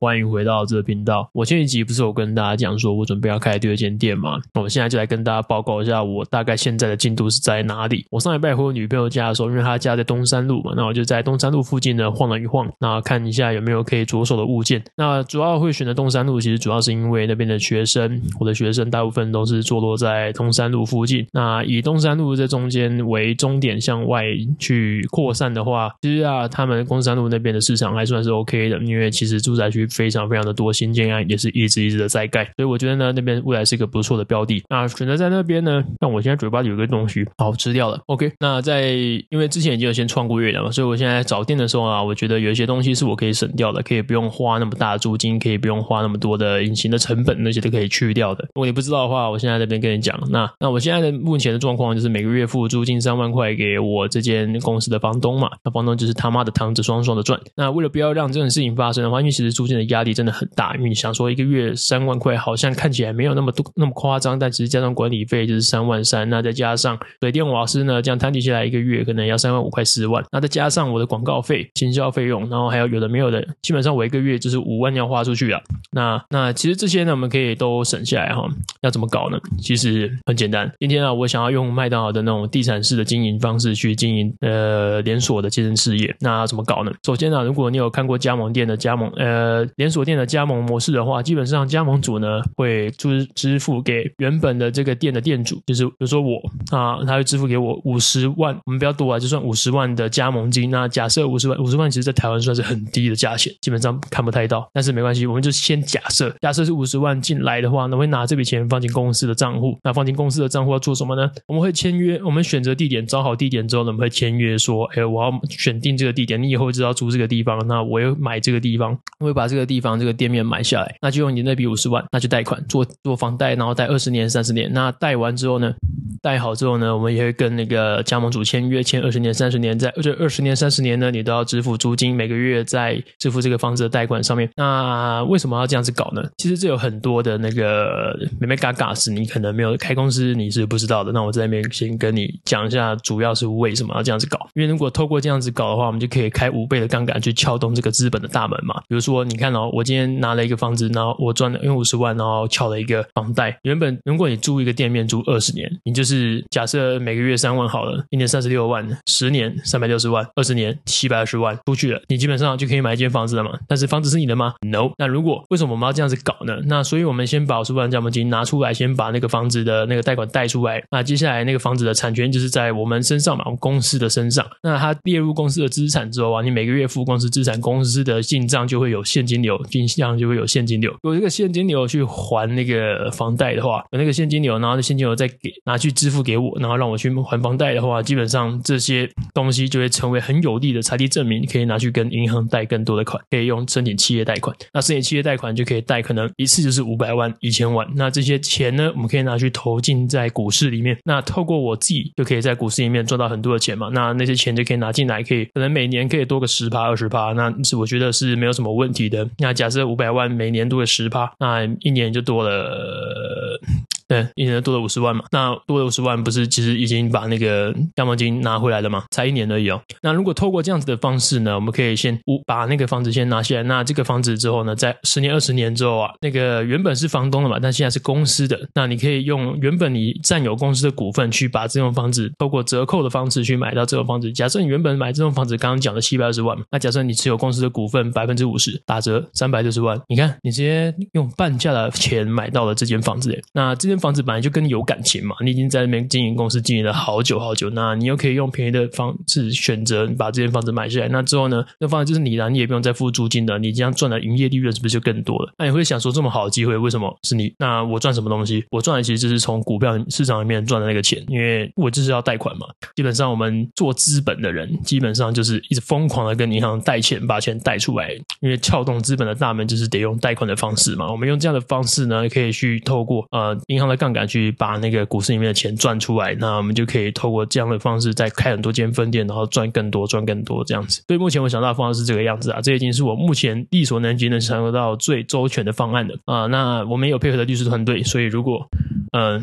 [0.00, 1.28] 欢迎回到这个频道。
[1.32, 4.38] 我前一集不是有跟大家讲说，我准备要开第二间店嘛？
[4.54, 8.06] 那我现在就来跟大家报告一下，我大概现在的进度是在哪里。
[8.08, 14.80] 我上礼拜回我女朋友家的时候，因为她家在东山路嘛，那我就在东山路附近呢晃了一晃，那看一下有没有可以着手的物件。
[14.96, 21.26] 那主要会选择东山路，其实主要是因为那边的学生，我的学生大部分都是坐落在东山路附近。
[21.32, 24.22] 那以东山路这中间为终点向外
[24.60, 29.87] 去扩散的话，其实啊，他们东山路那边的市场还算是 OK 的，因为其实住宅区。
[29.88, 34.62] 非常非常的多，新建案也是一直一直的在盖，所以我觉得呢，那边未来是一个不错的标的。
[34.68, 38.00] 那选择在那边呢，但我现在嘴巴里有个东西，好吃掉了。
[38.06, 38.92] OK，那在
[39.30, 48.44] 因为之前已经有先创过业了嘛，所以我现在找店的时候啊，我觉得有一些东西是我可以省掉的，可以不用花那么大的租金，可以不用花那么多的隐形的成本，那些都可以去掉的。
[48.54, 57.38] 如果你不知道的话，我现在这边跟你讲，那那我现在的目前的状况就是每个月付租金三万块给我这间公司的房东嘛，那房东就是他妈的堂子双双的赚。
[57.56, 60.46] 那为了不要让这种事情发生的话，因为其实租金的压力真的很。
[60.58, 75.60] 大，因为你想说一个月三万块，好像看起来没有那么多那么夸张，但其实加上管理费就是三万三，那再加上水电瓦斯呢，这样摊底下来一个月可能要三万五块四万，那再加上我的广告费、行销费用，然后还有有的没有的，基本上我一个月就是五万要花出去啊。
[75.92, 78.48] 那那其实这些呢，我们可以都省下来哈。
[78.80, 79.38] 要怎么搞呢？
[79.60, 80.68] 其实很简单。
[80.80, 86.90] 今天啊，我想要用麦当劳的那种地产式的经营方式去经营呃连锁的健身事业，那怎么搞呢？
[87.04, 96.38] 首先呢，如果你有看过加盟店的加盟呃连锁店的加盟模式的话，基本上加盟主呢会支支付给原本的这个店的店主，就是比如说我
[96.70, 100.70] 啊，他会支付给我五十万，我们不要多啊，就算五十万的加盟金。
[100.70, 109.78] 那假设五十万，五十万其实在台湾算是很低的价钱，基本上看不太到，但是没关系，我们就先假设，假设是五十万进来的话，那会拿这笔钱放进公司的账户。
[109.84, 111.30] 那放进公司的账户要做什么呢？
[111.46, 120.96] 我们会签约，我们选择地点，找好地点之后呢，我们会签约说，哎，我要选定这个地点，你以后知道租这个地方，那我要买这个地方，我会把这个个地方这个店面买下来。
[121.00, 124.72] 那就用你那笔五十万，那就贷款做做房贷，然后贷二十年、三十年。
[124.72, 125.74] 那贷完之后呢，
[126.22, 134.48] 贷好之后呢，我们也会跟那个加盟主签约，签二十年、三十年，在这二十年、三十年呢，你都要支付租金，每个月在支付这个房子的贷款上面。
[134.56, 136.22] 那为什么要这样子搞呢？
[136.38, 141.12] 其实这有很多的那个美眉角角是你可能没有开公司，你是不知道的。
[141.12, 144.48] 那我在那边先跟你讲一下，主要是为什么要这样子搞。
[144.54, 148.80] 因为如果透过这样子搞的话，我们就可以开五倍的杠杆去撬动这个资本的大门嘛。
[148.88, 153.58] 比如说，你看哦，我今天拿了一个房子，然后我赚了用五十万，然后敲了一个房贷。
[153.62, 163.58] 原本如果你租一个店面租二十年，你就是假设每个月三万好了，一年三十六万，十年三百六十万，二十年七百二十万出去了，你基本上就可以买一间房子了嘛。
[163.66, 164.90] 但是房子是你的吗？No。
[164.98, 166.58] 那如果为什么我们要这样子搞呢？
[166.66, 170.82] 那所以我们先把五十万加盟金拿出来，先把那个房子的那个贷款贷出来。
[170.90, 174.46] 那接下来那个房子的产权就是在我们身上嘛，我们公司的身上。
[174.62, 180.94] 那它列入公司的资产之后啊，你每个月付公司资产，公司的进账就会有现金金流，进账就会有现金流。
[181.02, 194.54] 有这个现金流去还那个房贷的话，有那个现金流，然后那现金流再给拿去支付给我，然后让我去还房贷的话，基本上这些东西就会成为很有利的财力证明，可以拿去跟银行贷更多的款，可以用申请企业贷款。
[194.72, 197.86] 那申请企业贷款就可以贷，可能一次就是五百万、一千万。
[197.94, 200.96] 那这些钱呢，我们可以拿去投进在股市里面。
[201.04, 203.90] 那透过我自己就可以在股市里面赚到很多的钱嘛。
[203.92, 209.27] 那那些钱就可以拿进来，可以可能每年可以多个十趴、二十趴，那是我觉得是没有什么问题的。
[209.38, 213.60] 那假设五百万每年多个十趴，那一年就多了。
[214.08, 219.04] 对，一年多了五十万嘛，那多了五十万不是其实已经把那个加盟金拿回来了吗？
[219.10, 219.80] 才一年而已哦。
[220.02, 223.62] 那如果透过这样子的方式呢，我们可以先把那个房子先拿下来。
[223.64, 234.32] 那这个房子之后呢，在十年、二十年之后啊，那个原本是房东的嘛，但现在是公司的，那你可以用原本你占有公司的股份去把这栋房子透过折扣的方式去买到这栋房子。
[234.32, 255.52] 假设你原本买这栋房子刚刚讲的七百二十万嘛，那假设你持有公司的股份百分之五十，打折三百六十万，你看你直接用半价的钱买到了这间房子，那这房子本来就跟你有感情嘛，你已经在那边经营公司经营了好久好久，那你又可以用便宜的方式选择把这间房子买下来，那之后呢，那房子就是你的，你也不用再付租金的，你这样赚的营业利润是不是就更多了？
[255.58, 257.52] 那你会想说，这么好的机会，为什么是你？
[257.58, 258.64] 那我赚什么东西？
[258.70, 262.68] 我赚的其实就是从股票市场里面赚的那个钱，因为我就是要贷款嘛。
[262.94, 271.10] 基本上我们做资本的人，基本上就是一直疯狂的跟银行贷钱，把钱贷出来，因为撬动资本的大门就是得用贷款的方式嘛。
[271.10, 273.87] 我们用这样的方式呢，可以去透过呃银行。
[273.88, 281.02] 的杠杆去把那个股市里面的钱赚出来，那我们就可以透过这样的方式再开很多间分店，然后赚更多，赚更多这样子。
[281.06, 286.46] 所以目前我想到的方式是这个样子啊，这已经是我目前力所能及能想得到最周全的方案了啊。
[286.46, 288.68] 那我们有配合的律师团队，所以如果
[289.12, 289.42] 嗯。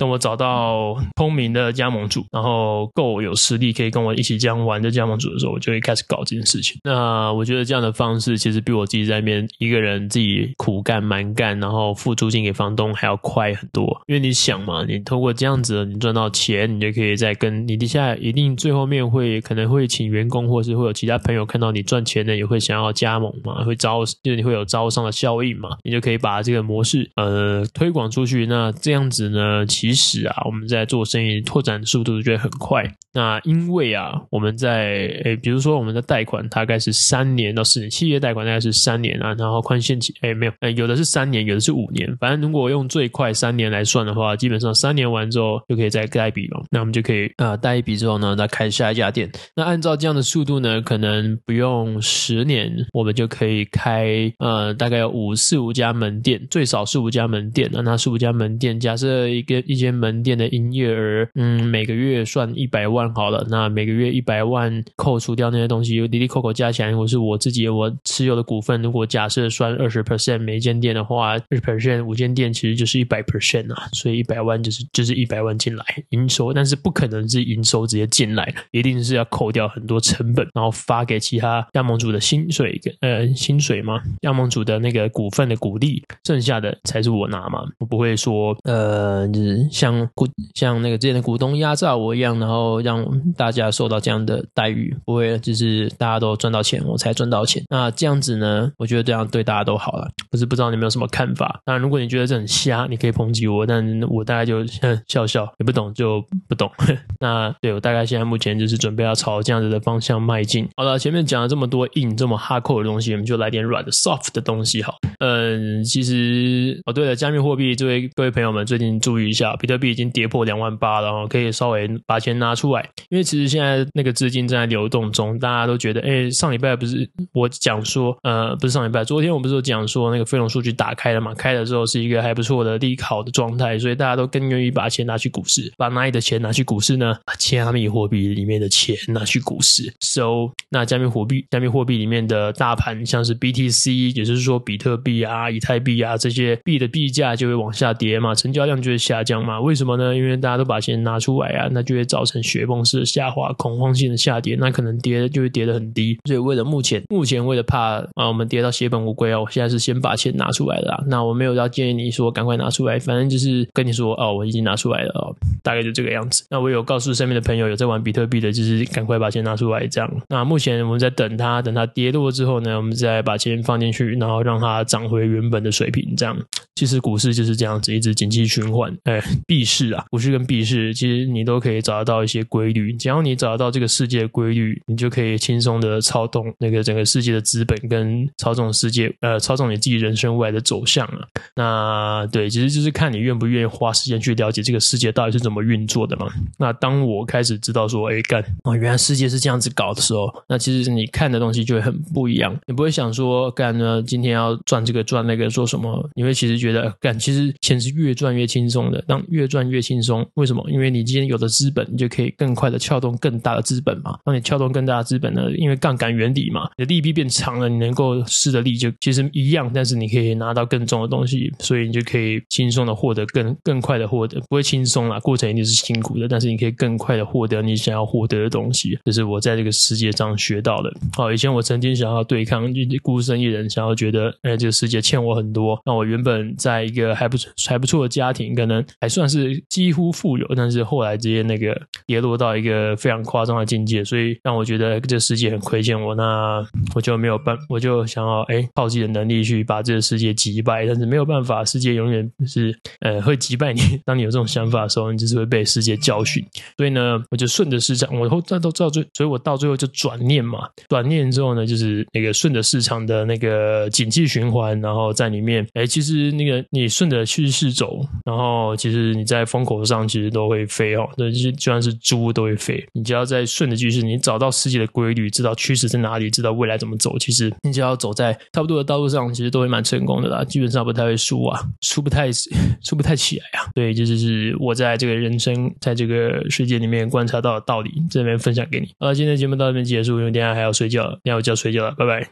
[0.00, 6.80] 等我找到聪明的加盟主，然后够有实力可以跟我一起这样玩的加盟主的时候，我就会开始搞这件事情。
[6.84, 14.00] 那我觉得这样的方式其实比我自己在那边一个人自己苦干蛮干，然后付租金给房东还要快很多。
[14.06, 28.46] 因为你想嘛，你通过这样子，你赚到钱，你就可以再跟你底下一定最后面会可能会请员工，或是会有其他朋友看到你赚钱的，也会想要加盟嘛，会招就是你会有招商的效应嘛，你就可以把这个模式呃推广出去。
[28.46, 32.84] 那这样子呢，其实啊，我们在做生意拓展速度就会很快。
[33.12, 34.94] 那因为啊，我们在
[35.24, 46.62] 诶，比如说我们的贷款大概是三年到四年，企业贷款大概是三年啊，然后宽限期诶没有，诶有的是三年，有的是五年，反正如果用最快三年来算的话，基本上三年完之后就可以再贷一笔了。
[46.70, 49.28] 那我们就可以啊，贷一笔之后呢，再开下一家店。
[49.56, 57.80] 那按照这样的速度呢，可能不用十年，我们就可以开呃大概有五四五家门店，最少四五家门店啊。
[57.80, 63.46] 那四五家门店，假设一个一间门店的营业额，嗯，每个月算一百万好了。
[63.50, 93.04] 那每个月一百万扣除掉那些东西，有滴滴扣扣加起来，我是我自己我持有的股份，如果假设算二十 percent 每一间店的话，二十 percent 五间店其实就是一百 percent 啊，所以一百万就是就是一百万进来营收，但是不可能是营收直接进来，一定是要扣掉很多成本，然后发给其他加盟主的薪水跟，呃，薪水嘛，加盟主的那个股份的股利，剩下的才是我拿嘛，我不会说，呃，就是像股像那个之前的股东压榨我一样，然后让
[93.36, 97.62] 大家受到这样的待遇，不会就是大家都赚到钱，我才赚到钱。
[97.68, 100.08] 那这样子呢，我觉得这样对大家都好了。
[100.30, 101.60] 可是不知道你们有什么看法？
[101.64, 104.64] 当然，如果你觉得这很瞎，你可以抨击我，但我大概就
[105.06, 106.70] 笑 笑，也不懂就不懂。
[107.20, 110.68] 那对我大概现在目前就是准备要朝这样子的方向迈进。
[110.76, 114.96] 好了，前面讲了这么多硬这么 hardcore 的东西，我们就来点软的 soft 的东西好。
[115.18, 137.16] 嗯，其实哦对了，加密货币，这位各位朋友们最近注意一下，比特币已经跌破两万八，然后可以稍微把钱拿出来，因为其实现在那个资金正在流动中，大家都觉得，哎，上礼拜不是我讲说，呃，不是上礼拜，昨天我不是有讲说那个非农数据打开了嘛，开了之后是一个还不错的利好的状态，所以大家都更愿意把钱拿去股市，把哪里的钱拿去股市呢？
[137.24, 139.92] 把加密货币里面的钱拿去股市。
[139.98, 145.00] So，那加密货币，加密货币里面的大盘像是 BTC，也就是说比特。
[145.00, 149.60] 币啊，以太币啊，这些币的币价就会往下跌嘛，成交量就会下降嘛。
[149.60, 150.14] 为什么呢？
[150.14, 156.18] 因为大家都把钱拿出来啊，那就会造成雪崩式的下滑，恐慌性的下跌，那可能跌就会跌得很低。
[156.24, 161.04] 所以为了目前，目前为了怕啊，我们跌到血本无归啊，我现在是先把钱拿出来了。
[161.08, 166.44] 那我没有要建议你说赶快拿出来，反正就是跟你说哦，我已经拿出来了哦，大概就这个样子。
[166.48, 170.10] 那我有告诉身边的朋友有在玩比特币的，就是赶快把钱拿出来这样。
[170.28, 175.10] 那目前我们在等它，等它跌落之后呢，我们再把钱放进去，然后让它涨。
[175.10, 176.38] 回原本的水平，这样
[176.76, 178.96] 其实股市就是这样子，一直景气循环。
[179.02, 182.92] 哎， 币市啊，股市跟币市，其实你都可以找得到一些规律。
[182.94, 191.26] 只要你找得到这个世界的规律，你就可以轻松的操纵那个整个世界的资本，跟操纵世界，呃，操纵你自己人生未来的走向啊。
[191.56, 196.30] 那对，其实就是看你愿不愿意花时间去了解这个世界到底是怎么运作的嘛。
[196.58, 202.56] 那当我开始知道说，哎，干哦，原来世界是这样子搞的时候，那其实你看的东西就会很不一样。
[202.66, 205.00] 你不会想说，干呢，今天要赚这个。
[205.10, 206.08] 赚那个做什么？
[206.14, 209.02] 你会其实觉得干，其实钱是越赚越轻松的。
[209.08, 210.64] 当越赚越轻松，为什么？
[210.70, 214.16] 因为你今天有的资本，你就可以更快的撬动更大的资本嘛。
[214.24, 228.96] 当你撬动更大的资本呢，因为杠杆原理嘛，你的利弊变长了，你能够施的力就其实一样，但是你可以拿到更重的东西，所以你就可以轻松的获得更更快的获得，不会轻松啦，过程一定是辛苦的，但是你可以更快的获得你想要获得的东西。
[229.04, 230.92] 这是我在这个世界上学到的。
[231.16, 235.00] 好，以前我曾经想要对抗，就孤身一人，想要觉得，哎，这个世界。
[235.00, 237.36] 欠我很多，那我原本在一个还不
[237.66, 246.64] 还不错的家庭，可能还算是几乎富有，但是后来直接那个跌落到一个非常夸张的境界，所以让我觉得这个世界很亏欠我，那
[246.94, 253.80] 我就没有办，我就想要哎靠自己的能力去把这个世界击败，但是没有办法，世界永远是呃会击败你。
[254.04, 256.42] 当你有这种想法的时候，你就是会被世界教训。
[256.76, 264.70] 所以呢，我就顺着市场，我后再到到最，所以我到最后就转念嘛，转念之后呢，就是那个顺着市场的那个景气循环。
[264.80, 272.84] 然后在里面，哎，其实那个你顺着趋势走，然后其实是你在风口上其实都会飞哦，对，就就算是猪都会飞。
[272.92, 280.44] 你只要在顺着趋势，你找到世界的规律，知道趋势在哪里，知道未来怎么走，其实你只要走在差不多的道路上，其实都会蛮成功的啦。
[280.44, 282.30] 基本上不太会输啊，输不太
[282.82, 283.70] 输不太起来啊。
[283.74, 288.88] 对，这就是我在这个人生在这个世界里面观察到的道理，这边分享给你。
[288.98, 292.26] 好了，今天的节目到这边结束，因为等下还要睡觉，等下我就要睡觉了，拜拜。